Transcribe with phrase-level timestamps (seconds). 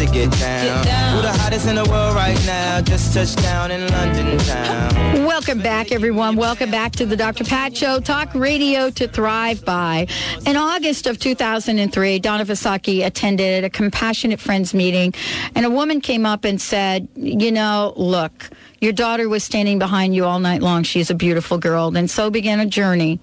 [0.00, 0.82] to get down.
[0.82, 1.16] get down.
[1.16, 2.80] Who the hottest in the world right now?
[2.80, 5.26] Just touched down in London town.
[5.26, 6.36] Welcome back, everyone.
[6.36, 7.44] Welcome back to the Dr.
[7.44, 8.00] Pat Show.
[8.00, 10.06] Talk radio to thrive by.
[10.46, 15.12] In August of 2003, Donna Visocky attended a Compassionate Friends meeting,
[15.54, 18.48] and a woman came up and said, You know, look,
[18.80, 20.82] your daughter was standing behind you all night long.
[20.82, 21.94] She's a beautiful girl.
[21.94, 23.20] And so began a journey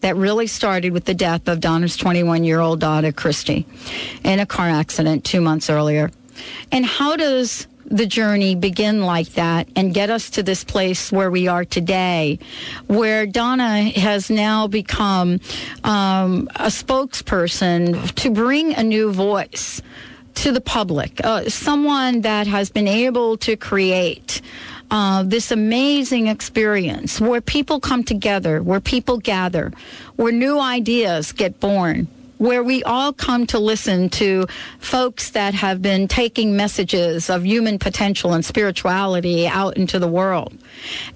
[0.00, 3.66] that really started with the death of Donna's 21 year old daughter, Christy,
[4.24, 6.10] in a car accident two months earlier.
[6.72, 11.30] And how does the journey begin like that and get us to this place where
[11.30, 12.38] we are today,
[12.86, 15.40] where Donna has now become
[15.82, 19.82] um, a spokesperson to bring a new voice
[20.36, 24.40] to the public, uh, someone that has been able to create
[24.92, 29.72] uh, this amazing experience where people come together, where people gather,
[30.16, 32.08] where new ideas get born
[32.40, 34.46] where we all come to listen to
[34.78, 40.54] folks that have been taking messages of human potential and spirituality out into the world.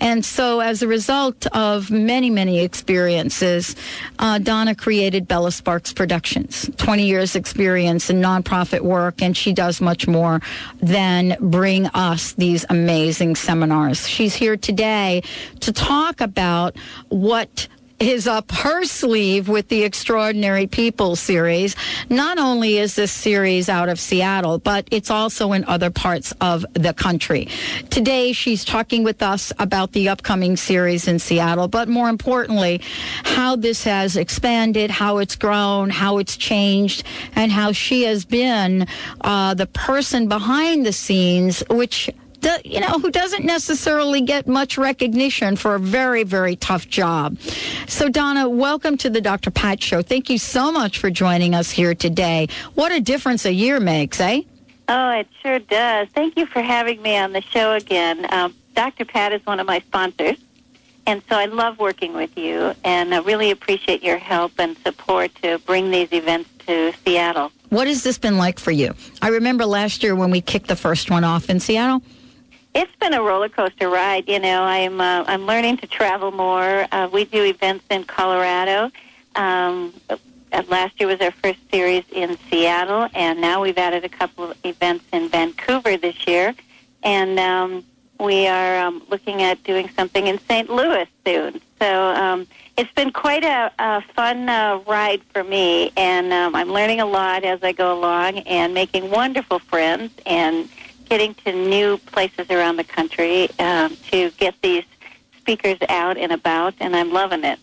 [0.00, 3.74] And so, as a result of many, many experiences,
[4.18, 9.80] uh, Donna created Bella Sparks Productions, 20 years experience in nonprofit work, and she does
[9.80, 10.42] much more
[10.82, 14.06] than bring us these amazing seminars.
[14.06, 15.22] She's here today
[15.60, 16.76] to talk about
[17.08, 17.66] what
[18.00, 21.76] is up her sleeve with the Extraordinary People series.
[22.10, 26.66] Not only is this series out of Seattle, but it's also in other parts of
[26.74, 27.48] the country.
[27.90, 32.80] Today, she's talking with us about the upcoming series in Seattle, but more importantly,
[33.24, 37.04] how this has expanded, how it's grown, how it's changed,
[37.36, 38.86] and how she has been
[39.20, 42.10] uh, the person behind the scenes, which
[42.64, 47.38] you know, who doesn't necessarily get much recognition for a very, very tough job.
[47.86, 49.50] So, Donna, welcome to the Dr.
[49.50, 50.02] Pat Show.
[50.02, 52.48] Thank you so much for joining us here today.
[52.74, 54.42] What a difference a year makes, eh?
[54.88, 56.08] Oh, it sure does.
[56.14, 58.26] Thank you for having me on the show again.
[58.32, 59.04] Um, Dr.
[59.04, 60.36] Pat is one of my sponsors,
[61.06, 65.34] and so I love working with you, and I really appreciate your help and support
[65.36, 67.52] to bring these events to Seattle.
[67.70, 68.94] What has this been like for you?
[69.22, 72.02] I remember last year when we kicked the first one off in Seattle.
[72.74, 74.28] It's been a roller coaster ride.
[74.28, 76.86] You know, I'm uh, I'm learning to travel more.
[76.90, 78.90] Uh, we do events in Colorado.
[79.36, 79.94] Um,
[80.68, 84.56] last year was our first series in Seattle, and now we've added a couple of
[84.64, 86.52] events in Vancouver this year,
[87.04, 87.84] and um,
[88.18, 90.68] we are um, looking at doing something in St.
[90.68, 91.60] Louis soon.
[91.80, 92.46] So um,
[92.76, 97.06] it's been quite a, a fun uh, ride for me, and um, I'm learning a
[97.06, 100.68] lot as I go along and making wonderful friends and
[101.04, 104.84] getting to new places around the country um, to get these
[105.38, 107.58] speakers out and about, and I'm loving it.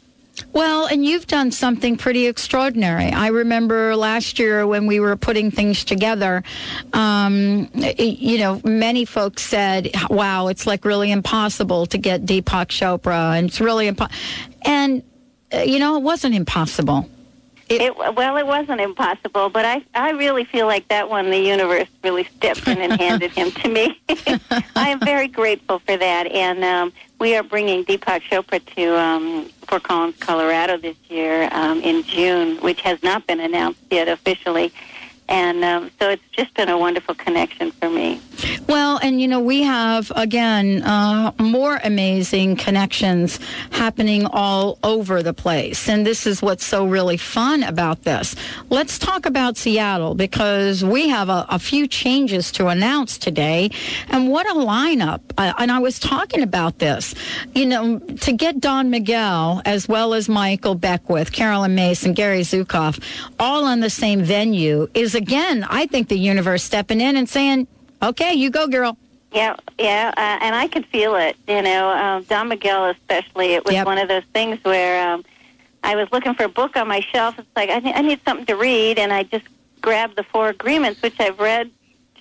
[0.54, 3.12] Well, and you've done something pretty extraordinary.
[3.12, 6.44] I remember last year when we were putting things together,
[6.94, 13.38] um, you know, many folks said, wow, it's like really impossible to get Deepak Chopra,
[13.38, 14.18] and it's really impossible.
[14.64, 15.04] And,
[15.54, 17.10] uh, you know, it wasn't impossible.
[17.72, 21.40] It, it, well, it wasn't impossible, but I I really feel like that one the
[21.40, 23.98] universe really stepped in and handed him to me.
[24.76, 29.46] I am very grateful for that, and um, we are bringing Deepak Chopra to um,
[29.68, 34.74] Fort Collins, Colorado this year um, in June, which has not been announced yet officially.
[35.32, 38.20] And um, so it's just been a wonderful connection for me.
[38.68, 43.40] Well, and you know, we have again uh, more amazing connections
[43.72, 45.88] happening all over the place.
[45.88, 48.36] And this is what's so really fun about this.
[48.70, 53.72] Let's talk about Seattle because we have a, a few changes to announce today.
[54.10, 55.22] And what a lineup.
[55.38, 57.16] Uh, and I was talking about this,
[57.56, 63.02] you know, to get Don Miguel as well as Michael Beckwith, Carolyn Mason, Gary Zukav
[63.40, 67.68] all on the same venue is again, I think the universe stepping in and saying,
[68.02, 68.98] okay, you go, girl.
[69.32, 71.38] Yeah, yeah, uh, and I could feel it.
[71.48, 73.54] You know, um, Don Miguel especially.
[73.54, 73.86] It was yep.
[73.86, 75.24] one of those things where um,
[75.84, 77.40] I was looking for a book on my shelf.
[77.40, 79.46] It's like I, ne- I need something to read, and I just
[79.82, 81.72] grabbed the Four Agreements, which I've read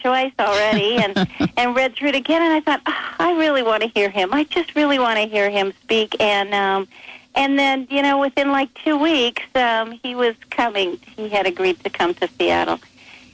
[0.00, 2.42] twice already, and and read through it again.
[2.42, 4.32] And I thought, oh, I really want to hear him.
[4.32, 6.14] I just really want to hear him speak.
[6.20, 6.86] And um,
[7.34, 10.98] and then you know, within like two weeks, um, he was coming.
[11.16, 12.80] He had agreed to come to Seattle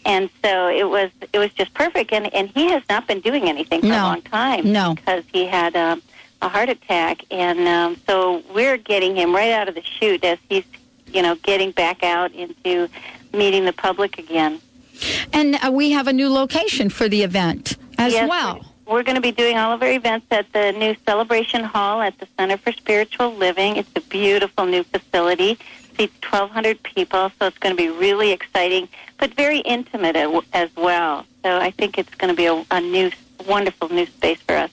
[0.06, 2.12] and so it was it was just perfect.
[2.12, 3.96] And and he has not been doing anything for no.
[3.96, 4.72] a long time.
[4.72, 6.00] No, because he had um,
[6.40, 10.38] a heart attack, and um, so we're getting him right out of the chute as
[10.48, 10.64] he's
[11.08, 12.88] you know getting back out into
[13.34, 14.60] meeting the public again.
[15.32, 18.64] And uh, we have a new location for the event as yes, well.
[18.86, 22.16] We're going to be doing all of our events at the new Celebration Hall at
[22.20, 23.76] the Center for Spiritual Living.
[23.76, 25.58] It's a beautiful new facility.
[25.96, 28.88] Seats 1,200 people, so it's going to be really exciting
[29.18, 30.14] but very intimate
[30.52, 31.26] as well.
[31.42, 33.10] So I think it's going to be a, a new,
[33.48, 34.70] wonderful new space for us.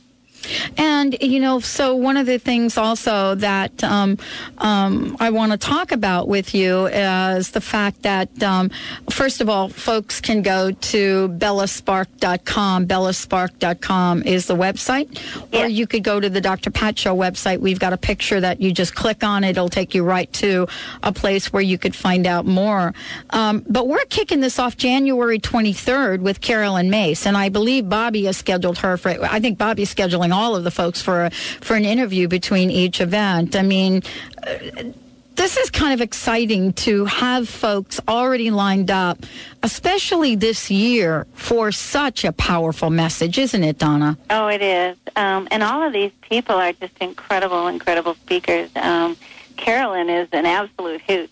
[0.78, 4.18] And, you know, so one of the things also that um,
[4.58, 8.70] um, I want to talk about with you is the fact that, um,
[9.10, 12.88] first of all, folks can go to bellaspark.com.
[12.88, 15.20] Bellaspark.com is the website.
[15.54, 16.72] Or you could go to the Dr.
[16.72, 17.60] Pat Show website.
[17.60, 19.44] We've got a picture that you just click on.
[19.44, 20.68] It'll take you right to
[21.02, 22.94] a place where you could find out more.
[23.30, 27.26] Um, but we're kicking this off January 23rd with Carolyn Myss.
[27.26, 30.72] And I believe Bobby has scheduled her for, I think Bobby's scheduling all of the
[30.72, 31.30] folks for
[31.62, 33.56] for an interview between each event.
[33.56, 34.04] I mean.
[34.46, 34.92] Uh,
[35.36, 39.26] this is kind of exciting to have folks already lined up,
[39.64, 44.18] especially this year, for such a powerful message, isn't it, Donna?
[44.30, 44.98] Oh, it is.
[45.16, 48.70] Um, and all of these people are just incredible, incredible speakers.
[48.76, 49.18] Um,
[49.58, 51.30] Carolyn is an absolute hoot.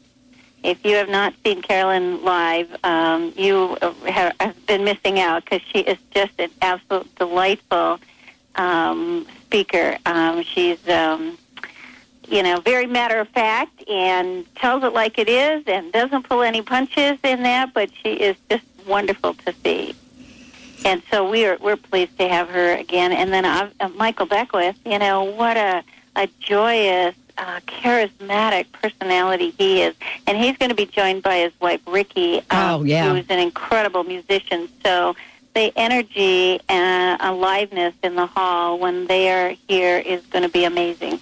[0.63, 3.77] If you have not seen Carolyn live, um, you
[4.07, 4.35] have
[4.67, 7.99] been missing out because she is just an absolute delightful
[8.55, 9.97] um, speaker.
[10.05, 11.37] Um, she's, um,
[12.27, 16.41] you know, very matter of fact and tells it like it is and doesn't pull
[16.41, 19.95] any punches in that, but she is just wonderful to see.
[20.83, 23.11] And so we're we're pleased to have her again.
[23.11, 25.83] And then uh, uh, Michael Beckwith, you know, what a
[26.15, 29.95] a joyous, uh, charismatic personality he is.
[30.27, 33.13] And he's going to be joined by his wife Rickie, um, oh, yeah.
[33.13, 34.69] who's an incredible musician.
[34.83, 35.15] So
[35.53, 40.65] the energy and aliveness in the hall when they are here is going to be
[40.65, 41.19] amazing.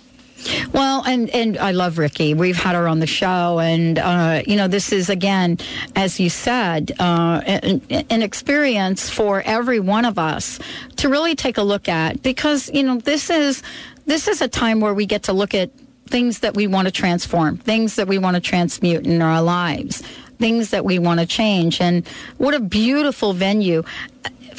[0.72, 2.34] Well, and and I love Rickie.
[2.34, 5.58] We've had her on the show, and uh, you know, this is again,
[5.96, 10.60] as you said, uh, an, an, experience for every one of us
[10.98, 13.64] to really take a look at because you know this is
[14.06, 15.72] this is a time where we get to look at
[16.08, 20.04] things that we want to transform, things that we want to transmute in our lives
[20.40, 21.80] things that we want to change.
[21.82, 23.84] And what a beautiful venue.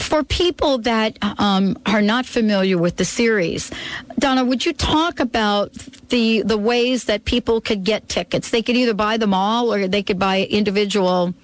[0.00, 3.70] For people that um, are not familiar with the series,
[4.18, 5.72] Donna, would you talk about
[6.08, 8.50] the the ways that people could get tickets?
[8.50, 11.34] They could either buy them all or they could buy individual.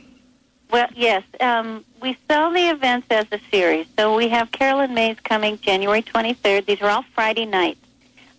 [0.70, 1.22] Well, yes.
[1.40, 3.86] Um, we sell the events as a series.
[3.96, 6.66] So we have Carolyn Myss coming January 23rd.
[6.66, 7.80] These are all Friday nights.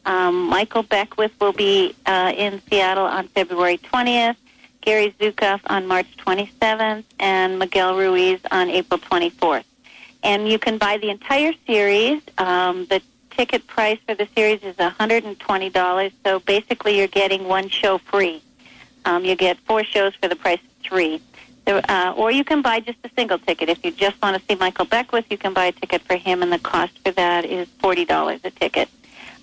[0.06, 4.36] Um, Michael Beckwith will be uh, in Seattle on February 20th.
[4.88, 9.66] Gary Zukav on March 27th, and Miguel Ruiz on April 24th.
[10.24, 12.22] And you can buy the entire series.
[12.38, 18.00] Um, the ticket price for the series is $120, so basically you're getting one show
[18.00, 18.42] free.
[19.06, 21.22] Um, you get four shows for the price of three.
[21.68, 23.69] So, uh, or you can buy just a single ticket.
[23.69, 26.42] If you just want to see Michael Beckwith, you can buy a ticket for him,
[26.42, 28.90] and the cost for that is $40 a ticket.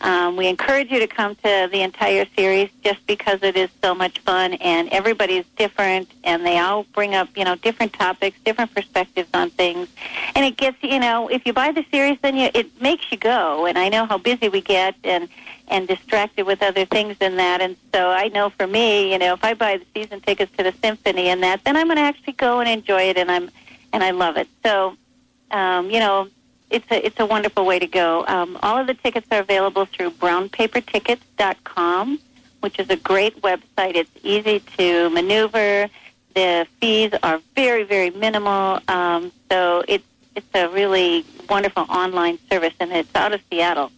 [0.01, 3.95] Um, we encourage you to come to the entire series just because it is so
[3.95, 8.75] much fun and everybody's different and they all bring up, you know, different topics, different
[8.75, 9.89] perspectives on things.
[10.35, 13.19] And it gets, you know, if you buy the series, then you, it makes you
[13.19, 13.67] go.
[13.67, 15.29] And I know how busy we get and,
[15.69, 17.61] and distracted with other things than that.
[17.61, 20.65] And so I know for me, you know, if I buy the season tickets to
[20.65, 23.51] the symphony and that, then I'm going to actually go and enjoy it and I'm,
[23.93, 24.49] and I love it.
[24.65, 24.97] So,
[25.51, 26.29] um, you know,
[26.75, 28.27] it's a it's a wonderful way to go.
[28.27, 32.19] Um, all of the tickets are available through brownpapertickets.com,
[32.61, 33.95] which is a great website.
[33.95, 35.89] It's easy to maneuver.
[36.35, 40.05] The fees are very very minimal, um, so it's
[40.35, 43.93] it's a really wonderful online service, and it's out of Seattle.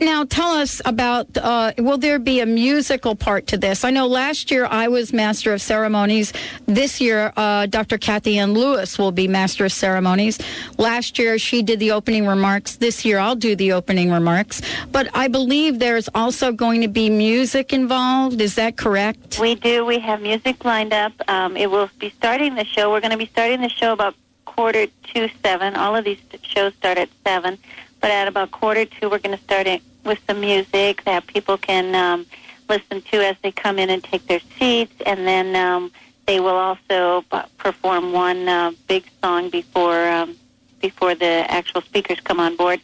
[0.00, 3.84] Now, tell us about uh, will there be a musical part to this?
[3.84, 6.32] I know last year I was Master of Ceremonies.
[6.66, 7.98] This year, uh, Dr.
[7.98, 10.38] Kathianne Lewis will be Master of Ceremonies.
[10.78, 12.76] Last year, she did the opening remarks.
[12.76, 14.62] This year, I'll do the opening remarks.
[14.92, 18.40] But I believe there's also going to be music involved.
[18.40, 19.38] Is that correct?
[19.38, 19.84] We do.
[19.84, 21.12] We have music lined up.
[21.28, 22.90] Um, it will be starting the show.
[22.90, 25.76] We're going to be starting the show about quarter to seven.
[25.76, 27.58] All of these shows start at seven.
[28.00, 31.58] But at about quarter two, we're going to start it with some music that people
[31.58, 32.26] can um,
[32.68, 35.92] listen to as they come in and take their seats, and then um,
[36.26, 37.22] they will also
[37.58, 40.36] perform one uh, big song before um,
[40.80, 42.80] before the actual speakers come on board.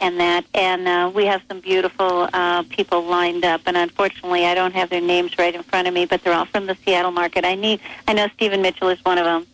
[0.00, 3.62] And that, and uh, we have some beautiful uh, people lined up.
[3.66, 6.44] And unfortunately, I don't have their names right in front of me, but they're all
[6.44, 7.44] from the Seattle market.
[7.44, 9.46] I need, I know Stephen Mitchell is one of them.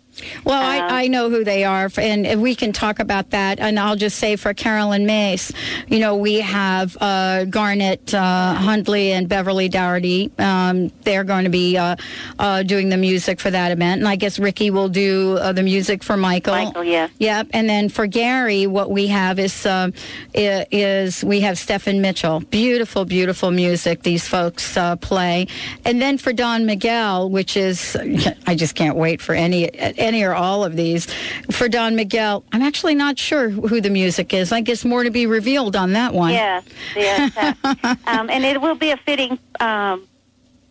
[0.45, 3.61] Well, uh, I, I know who they are, and we can talk about that.
[3.61, 5.53] And I'll just say for Carolyn Myss,
[5.89, 10.31] you know, we have uh, Garnet uh, Hundley and Beverly Dougherty.
[10.39, 11.97] Um, they're going to be uh,
[12.39, 15.63] uh, doing the music for that event, and I guess Rickie will do uh, the
[15.63, 16.55] music for Michael.
[16.55, 17.09] Michael, yeah.
[17.19, 17.49] Yep.
[17.53, 19.67] And then for Gary, what we have is
[20.35, 22.41] is we have Stephen Mitchell.
[22.41, 25.47] Beautiful, beautiful music these folks play,
[25.85, 27.97] and then for Don Miguel, which is
[28.47, 29.71] I just can't wait for any
[30.05, 31.07] any or all of these.
[31.51, 34.53] For Don Miguel, I'm actually not sure who the music is.
[34.53, 36.33] I guess more to be revealed on that one.
[36.33, 37.57] Yes, yes.
[38.07, 40.07] Um, and it will be a fitting um,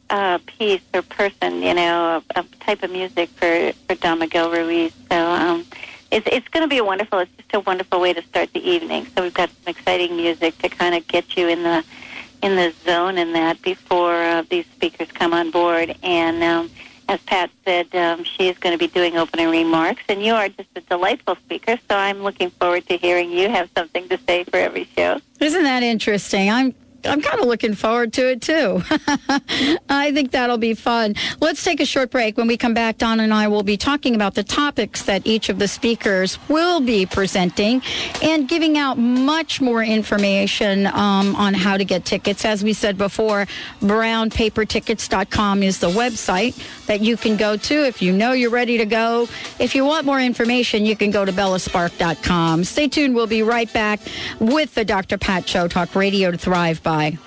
[0.09, 4.51] uh, piece or person, you know, a, a, type of music for, for Don Miguel
[4.51, 4.93] Ruiz.
[5.09, 5.65] So um,
[6.11, 8.67] it's, it's going to be a wonderful, it's just a wonderful way to start the
[8.67, 9.07] evening.
[9.15, 11.83] So we've got some exciting music to kind of get you in the
[12.43, 15.95] in the zone in that before uh, these speakers come on board.
[16.03, 16.69] And um,
[17.07, 20.49] as Pat said, um, she is going to be doing opening remarks, and you are
[20.49, 21.77] just a delightful speaker.
[21.89, 25.19] So I'm looking forward to hearing you have something to say for every show.
[25.39, 26.49] Isn't that interesting?
[26.49, 26.73] I'm
[27.05, 28.81] I'm kind of looking forward to it too.
[29.89, 31.15] I think that'll be fun.
[31.39, 32.37] Let's take a short break.
[32.37, 35.49] When we come back, Don and I will be talking about the topics that each
[35.49, 37.81] of the speakers will be presenting
[38.21, 42.45] and giving out much more information um, on how to get tickets.
[42.45, 43.47] As we said before,
[43.81, 48.85] brownpapertickets.com is the website that you can go to if you know you're ready to
[48.85, 49.27] go.
[49.59, 52.63] If you want more information, you can go to bellaspark.com.
[52.63, 53.15] Stay tuned.
[53.15, 53.99] We'll be right back
[54.39, 55.17] with the Dr.
[55.17, 56.92] Pat Show Talk Radio to Thrive by.
[56.93, 57.17] Bye.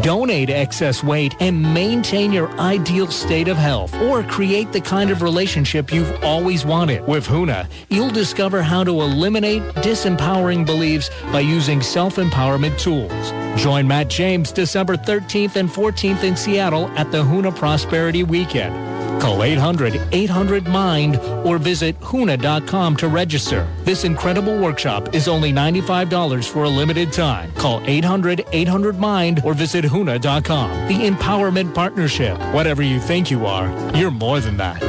[0.00, 5.22] Donate excess weight, and maintain your ideal state of health, or create the kind of
[5.22, 7.06] relationship you've always wanted.
[7.06, 13.32] With Huna, you'll discover how to eliminate disempowering beliefs by using self-empowerment tools.
[13.62, 18.91] Join Matt James December 13th and 14th in Seattle at the Huna Prosperity Weekend.
[19.20, 21.16] Call 800-800-MIND
[21.46, 23.68] or visit HUNA.com to register.
[23.84, 27.52] This incredible workshop is only $95 for a limited time.
[27.52, 30.88] Call 800-800-MIND or visit HUNA.com.
[30.88, 32.38] The Empowerment Partnership.
[32.52, 34.82] Whatever you think you are, you're more than that.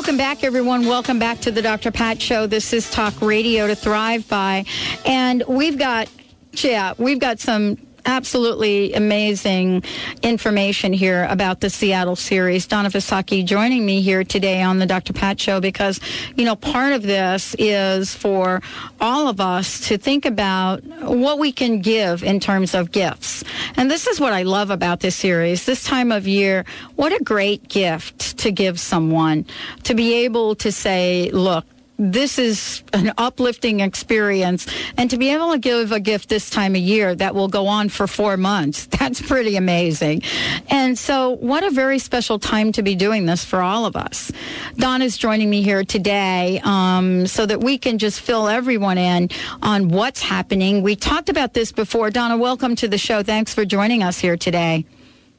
[0.00, 0.86] Welcome back, everyone.
[0.86, 1.90] Welcome back to the Dr.
[1.90, 2.46] Pat Show.
[2.46, 4.64] This is Talk Radio to Thrive By.
[5.04, 6.08] And we've got,
[6.54, 7.76] yeah, we've got some
[8.10, 9.84] absolutely amazing
[10.22, 12.66] information here about the Seattle series.
[12.66, 15.12] Donna Visocky joining me here today on the Dr.
[15.12, 16.00] Pat Show because,
[16.34, 18.60] you know, part of this is for
[19.00, 23.44] all of us to think about what we can give in terms of gifts.
[23.76, 25.64] And this is what I love about this series.
[25.64, 26.64] This time of year,
[26.96, 29.46] what a great gift to give someone
[29.84, 31.64] to be able to say, look,
[32.00, 34.66] this is an uplifting experience.
[34.96, 37.66] And to be able to give a gift this time of year that will go
[37.66, 40.22] on for four months, that's pretty amazing.
[40.68, 44.32] And so, what a very special time to be doing this for all of us.
[44.76, 49.28] Don is joining me here today um, so that we can just fill everyone in
[49.62, 50.82] on what's happening.
[50.82, 52.10] We talked about this before.
[52.10, 53.22] Donna, welcome to the show.
[53.22, 54.86] Thanks for joining us here today.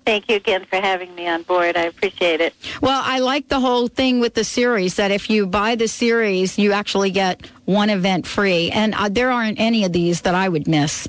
[0.05, 1.77] Thank you again for having me on board.
[1.77, 2.55] I appreciate it.
[2.81, 6.57] Well, I like the whole thing with the series that if you buy the series,
[6.57, 8.71] you actually get one event free.
[8.71, 11.07] And uh, there aren't any of these that I would miss.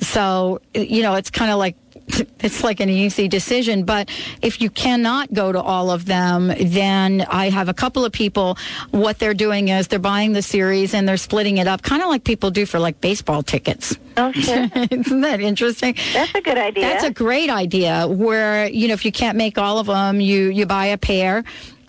[0.00, 1.76] So, you know, it's kind of like
[2.40, 3.84] it's like an easy decision.
[3.84, 4.10] But
[4.42, 8.56] if you cannot go to all of them, then I have a couple of people.
[8.90, 12.08] What they're doing is they're buying the series and they're splitting it up, kind of
[12.08, 13.96] like people do for like baseball tickets.
[14.16, 14.68] Oh, sure.
[14.90, 15.94] Isn't that interesting?
[16.12, 16.84] That's a good idea.
[16.84, 18.06] That's a great idea.
[18.08, 21.44] Where you know, if you can't make all of them, you you buy a pair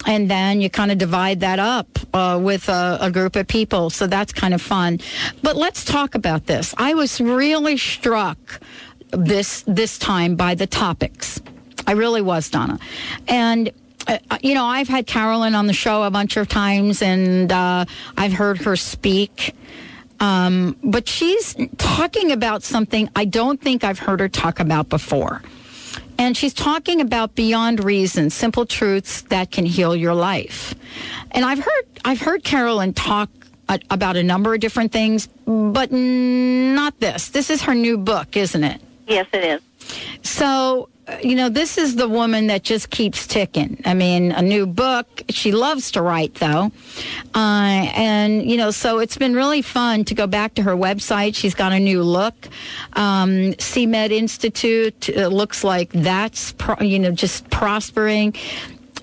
[0.05, 3.89] and then you kind of divide that up uh, with a, a, group of people.
[3.89, 4.99] So that's kind of fun.
[5.43, 6.73] But let's talk about this.
[6.77, 8.61] I was really struck
[9.11, 11.41] this this time by the topics.
[11.87, 12.79] I really was, Donna,
[13.27, 13.71] and.
[14.07, 17.85] Uh, you know, I've had Carolyn on the show a bunch of times, and uh,
[18.17, 19.53] I've heard her speak.
[20.19, 25.43] Um, but she's talking about something I don't think I've heard her talk about before.
[26.17, 30.75] And she's talking about beyond reason, simple truths that can heal your life.
[31.31, 33.29] And I've heard I've heard Carolyn talk
[33.89, 37.29] about a number of different things, but not this.
[37.29, 38.81] This is her new book, isn't it?
[39.09, 39.61] Yes, it is.
[40.21, 43.81] So, uh, you know, this is the woman that just keeps ticking.
[43.85, 45.23] I mean, a new book.
[45.29, 46.71] She loves to write, though.
[47.33, 51.35] Uh, and, you know, so it's been really fun to go back to her website.
[51.35, 52.35] She's got a new look.
[52.93, 58.35] Um, CMed Institute uh, looks like that's, pro- you know, just prospering.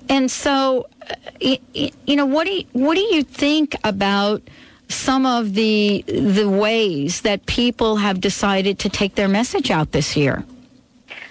[0.07, 4.41] And so, uh, you know, what do you, what do you think about
[4.89, 10.15] some of the the ways that people have decided to take their message out this
[10.15, 10.45] year?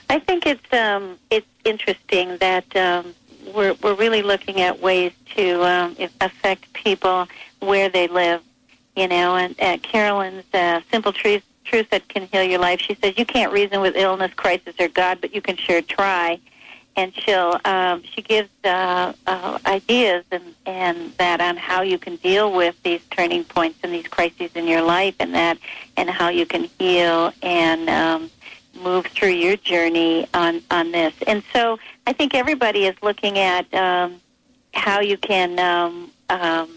[0.09, 3.15] I think it's um, it's interesting that um,
[3.55, 7.29] we're we're really looking at ways to um, affect people
[7.61, 8.43] where they live.
[8.95, 12.81] You know, and uh, Carolyn's uh, simple truth truth that can heal your life.
[12.81, 16.41] She says you can't reason with illness, crisis, or God, but you can sure try
[16.97, 22.17] and she'll um, she gives uh, uh, ideas and and that on how you can
[22.17, 25.59] deal with these turning points and these crises in your life and that
[25.97, 28.31] and how you can heal and um,
[28.83, 31.15] move through your journey on on this.
[31.27, 34.21] And so I think everybody is looking at um,
[34.73, 36.69] how you can um, um,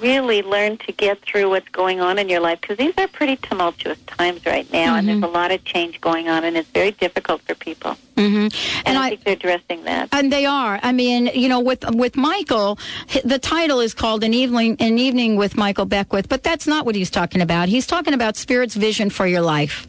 [0.00, 3.36] really learn to get through what's going on in your life because these are pretty
[3.36, 4.98] tumultuous times right now, mm-hmm.
[4.98, 5.24] and there's mm-hmm.
[5.24, 7.96] a lot of change going on, and it's very difficult for people.
[8.16, 8.36] Mm-hmm.
[8.36, 8.52] And,
[8.86, 10.08] and, I, I think they're addressing that.
[10.12, 10.80] And they are.
[10.82, 12.78] I mean, you know, with with Michael,
[13.24, 16.94] the title is called "An Evening An Evening with Michael Beckwith," but that's not what
[16.94, 17.68] he's talking about.
[17.68, 19.86] He's talking about Spirit's vision for your life.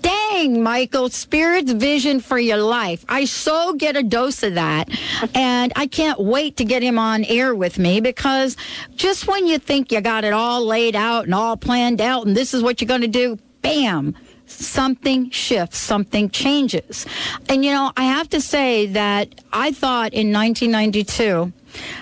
[0.00, 3.04] Dang, Michael, Spirit's vision for your life.
[3.08, 4.88] I so get a dose of that,
[5.34, 8.56] and I can't wait to get him on air with me because
[8.94, 12.36] just when you think you got it all laid out and all planned out and
[12.36, 17.06] this is what you're going to do, bam, something shifts, something changes.
[17.48, 21.52] And you know, I have to say that I thought in 1992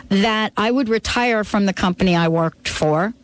[0.08, 3.14] that I would retire from the company I worked for.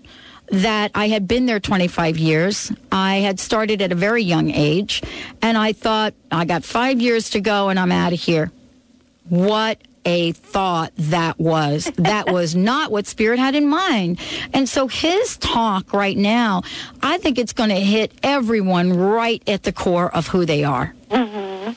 [0.49, 2.71] That I had been there 25 years.
[2.91, 5.01] I had started at a very young age.
[5.41, 8.53] And I thought, I got five years to go and I'm out of here.
[9.31, 11.91] What a thought that was.
[11.97, 14.21] That was not what Spirit had in mind.
[14.53, 16.63] And so his talk right now,
[17.03, 20.95] I think it's going to hit everyone right at the core of who they are.
[21.11, 21.73] Mm-hmm.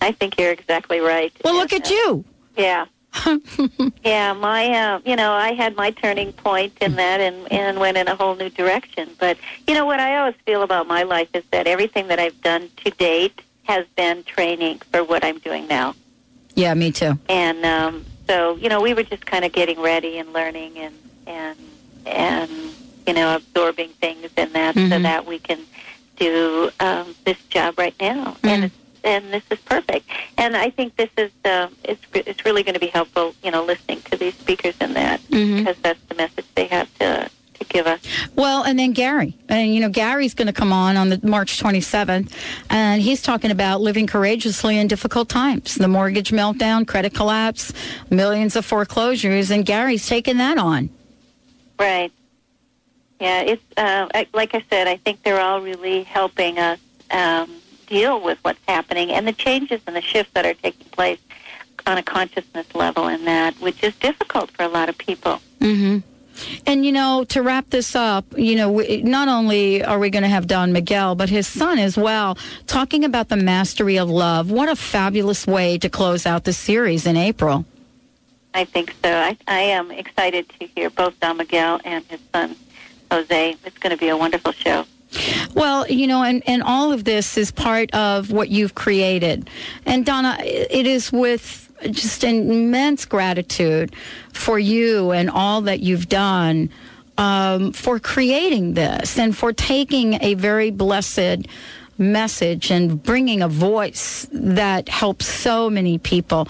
[0.00, 1.32] I think you're exactly right.
[1.44, 2.24] Well, look at you.
[2.56, 2.86] Yeah.
[4.04, 7.98] yeah, my uh, you know, I had my turning point in that and and went
[7.98, 9.10] in a whole new direction.
[9.18, 12.40] But you know what I always feel about my life is that everything that I've
[12.40, 15.94] done to date has been training for what I'm doing now.
[16.54, 17.18] Yeah, me too.
[17.28, 20.94] And um, so, you know, we were just kind of getting ready and learning and
[21.26, 21.58] and
[22.04, 22.50] and
[23.06, 24.90] you know absorbing things and that mm-hmm.
[24.90, 25.60] so that we can
[26.16, 28.32] do um, this job right now.
[28.32, 28.46] Mm-hmm.
[28.48, 30.08] And it's, and this is perfect.
[30.38, 33.34] And I think this is uh, it's it's really going to be helpful.
[33.42, 35.58] You know, listening to these speakers and that mm-hmm.
[35.58, 37.30] because that's the message they have to
[37.72, 38.00] give us.
[38.36, 41.60] Well, and then Gary, and you know Gary's going to come on on the March
[41.60, 42.32] 27th,
[42.70, 47.72] and he's talking about living courageously in difficult times, the mortgage meltdown, credit collapse,
[48.10, 50.90] millions of foreclosures, and Gary's taking that on.
[51.78, 52.12] Right.
[53.20, 54.88] Yeah, it's uh, like I said.
[54.88, 56.80] I think they're all really helping us
[57.10, 57.50] um,
[57.86, 61.20] deal with what's happening and the changes and the shifts that are taking place
[61.86, 65.40] on a consciousness level in that, which is difficult for a lot of people.
[65.60, 65.98] Mm-hmm.
[66.66, 70.22] And you know, to wrap this up, you know, we, not only are we going
[70.22, 74.50] to have Don Miguel, but his son as well, talking about the mastery of love.
[74.50, 77.64] What a fabulous way to close out the series in April.
[78.54, 79.10] I think so.
[79.10, 82.56] I, I am excited to hear both Don Miguel and his son
[83.10, 83.56] Jose.
[83.64, 84.86] It's going to be a wonderful show.
[85.54, 89.50] Well, you know, and, and all of this is part of what you've created.
[89.84, 93.94] And Donna, it is with just immense gratitude
[94.32, 96.70] for you and all that you've done
[97.18, 101.46] um, for creating this and for taking a very blessed
[101.98, 106.48] message and bringing a voice that helps so many people.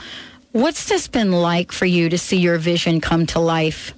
[0.53, 3.95] What's this been like for you to see your vision come to life?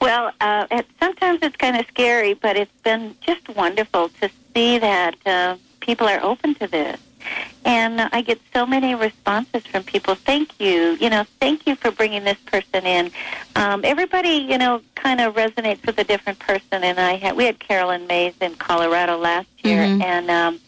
[0.00, 4.78] Well, uh, it, sometimes it's kind of scary, but it's been just wonderful to see
[4.78, 6.98] that uh, people are open to this.
[7.64, 10.14] And I get so many responses from people.
[10.14, 10.96] Thank you.
[11.00, 13.10] You know, thank you for bringing this person in.
[13.54, 16.82] Um, everybody, you know, kind of resonates with a different person.
[16.82, 20.02] And I had we had Carolyn Myss in Colorado last year, mm-hmm.
[20.02, 20.60] and um,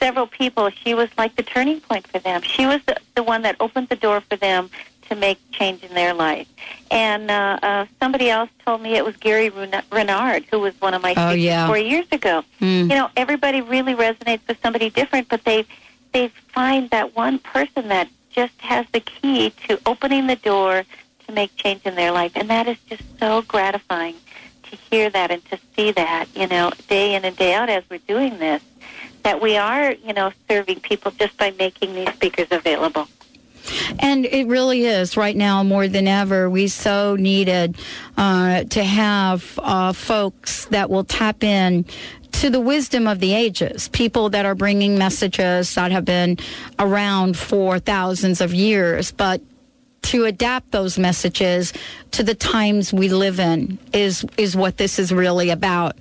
[0.00, 0.70] several people.
[0.70, 2.42] She was like the turning point for them.
[2.42, 4.70] She was the, the one that opened the door for them
[5.08, 6.48] to make change in their life.
[6.90, 9.50] And uh, uh, somebody else told me it was Gary
[9.90, 11.66] Renard, who was one of my oh, yeah.
[11.66, 12.44] four years ago.
[12.60, 12.82] Mm.
[12.82, 15.66] You know, everybody really resonates with somebody different, but they
[16.12, 20.84] they find that one person that just has the key to opening the door
[21.26, 24.16] to make change in their life, and that is just so gratifying
[24.64, 26.26] to hear that and to see that.
[26.34, 28.62] You know, day in and day out as we're doing this,
[29.22, 33.08] that we are, you know, serving people just by making these speakers available.
[33.98, 36.50] And it really is right now more than ever.
[36.50, 37.76] We so needed
[38.16, 41.84] uh, to have uh, folks that will tap in
[42.32, 46.38] to the wisdom of the ages, people that are bringing messages that have been
[46.78, 49.40] around for thousands of years, but
[50.02, 51.72] to adapt those messages
[52.10, 55.96] to the times we live in is is what this is really about.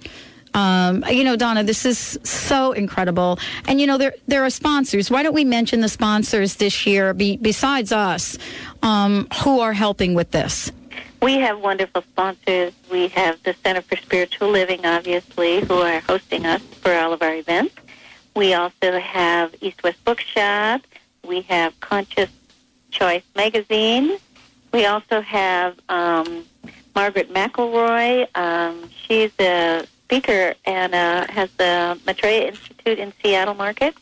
[0.53, 3.39] Um, you know, Donna, this is so incredible.
[3.67, 5.09] And, you know, there, there are sponsors.
[5.09, 8.37] Why don't we mention the sponsors this year be, besides us
[8.83, 10.71] um, who are helping with this?
[11.21, 12.73] We have wonderful sponsors.
[12.91, 17.21] We have the Center for Spiritual Living, obviously, who are hosting us for all of
[17.21, 17.75] our events.
[18.35, 20.81] We also have East West Bookshop.
[21.25, 22.29] We have Conscious
[22.89, 24.17] Choice Magazine.
[24.73, 26.45] We also have um,
[26.95, 28.27] Margaret McElroy.
[28.35, 30.93] Um, she's a speaker and
[31.29, 33.95] has the Maitreya Institute in Seattle Market.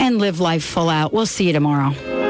[0.00, 1.12] and live life full out.
[1.12, 2.21] We'll see you tomorrow.